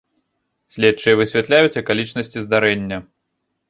Следчыя 0.75 1.15
высвятляюць 1.21 1.79
акалічнасці 1.85 2.37
здарэння. 2.49 2.97